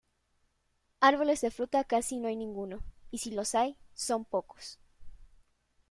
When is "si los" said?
3.19-3.53